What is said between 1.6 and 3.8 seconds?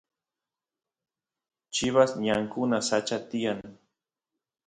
chivas ñankuna sacha tiyan